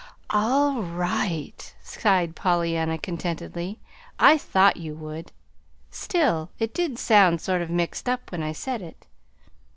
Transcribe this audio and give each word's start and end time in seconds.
"All 0.31 0.81
right," 0.81 1.75
sighed 1.83 2.35
Pollyanna 2.35 2.97
contentedly. 2.97 3.77
"I 4.17 4.35
thought 4.35 4.77
you 4.77 4.95
would; 4.95 5.31
still, 5.91 6.49
it 6.57 6.73
did 6.73 6.97
sound 6.97 7.39
sort 7.39 7.61
of 7.61 7.69
mixed 7.69 8.09
when 8.31 8.41
I 8.41 8.51
said 8.51 8.81
it. 8.81 9.05